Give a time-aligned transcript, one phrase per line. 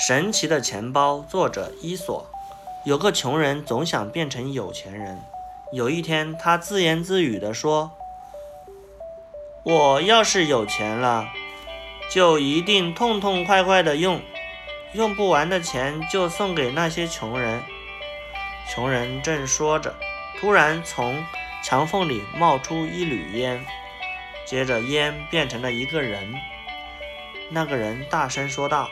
[0.00, 2.26] 神奇的钱包，作者伊索。
[2.86, 5.20] 有个穷人总想变成有钱人。
[5.74, 7.90] 有一天，他自言自语地说
[9.62, 11.28] ：“我要是有钱了，
[12.10, 14.22] 就一定痛痛快快的用，
[14.94, 17.62] 用不完的钱就送给那些穷人。”
[18.72, 19.94] 穷人正说着，
[20.40, 21.22] 突然从
[21.62, 23.62] 墙缝里冒出一缕烟，
[24.46, 26.34] 接着烟变成了一个人。
[27.50, 28.88] 那个人大声说道。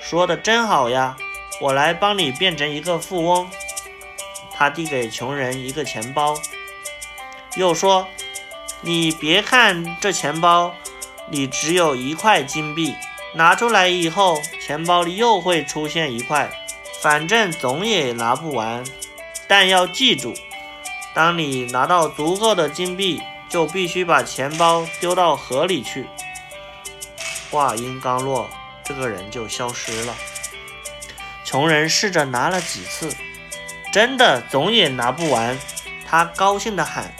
[0.00, 1.16] 说的真好呀，
[1.60, 3.50] 我来帮你变成一个富翁。
[4.52, 6.34] 他递给穷人一个钱包，
[7.56, 8.08] 又说
[8.82, 10.74] ：“你别看这钱包
[11.28, 12.94] 里只有一块金币，
[13.34, 16.50] 拿出来以后，钱包里又会出现一块，
[17.00, 18.82] 反正总也拿不完。
[19.46, 20.34] 但要记住，
[21.14, 26.06] 当你拿到足够的金币，就必须把钱包丢到河里去。”
[27.50, 28.48] 话音刚落。
[28.88, 30.16] 这个人就消失了。
[31.44, 33.14] 穷人试着拿了几次，
[33.92, 35.58] 真的总也拿不完。
[36.06, 37.14] 他高兴地喊：“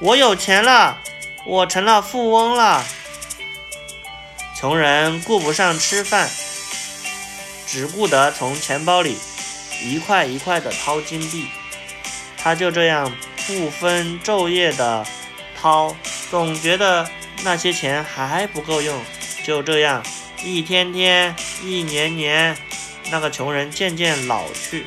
[0.00, 0.98] 我有钱了，
[1.46, 2.84] 我成了富翁了！”
[4.54, 6.28] 穷人顾不上吃饭，
[7.66, 9.18] 只顾得从钱包里
[9.82, 11.48] 一块一块地掏金币。
[12.36, 13.10] 他就这样
[13.46, 15.06] 不分昼夜地
[15.58, 15.96] 掏，
[16.30, 17.08] 总觉得
[17.42, 19.02] 那些钱还不够用。
[19.44, 20.02] 就这样。
[20.44, 22.56] 一天天，一年年，
[23.10, 24.86] 那个穷人渐渐老去，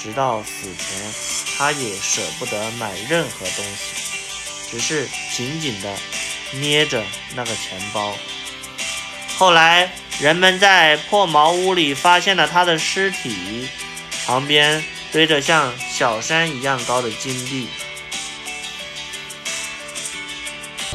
[0.00, 1.12] 直到死前，
[1.58, 5.92] 他也舍不得买任何东西，只是紧紧地
[6.60, 7.02] 捏着
[7.34, 8.16] 那个钱包。
[9.36, 13.68] 后来，人们在破茅屋里发现了他的尸体，
[14.24, 17.66] 旁边堆着像小山一样高的金币。